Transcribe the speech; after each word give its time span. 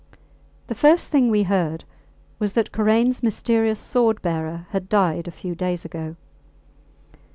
The 0.65 0.73
first 0.73 1.09
thing 1.09 1.29
we 1.29 1.43
heard 1.43 1.83
was 2.39 2.53
that 2.53 2.71
Karains 2.71 3.21
mysterious 3.21 3.79
sword 3.79 4.19
bearer 4.23 4.65
had 4.71 4.89
died 4.89 5.27
a 5.27 5.29
few 5.31 5.53
days 5.53 5.85
ago. 5.85 6.15